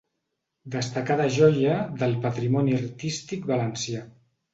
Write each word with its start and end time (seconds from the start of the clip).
Destacada 0.75 1.27
joia 1.35 1.75
del 2.03 2.15
patrimoni 2.23 2.73
artístic 2.79 3.45
valencià. 3.53 4.01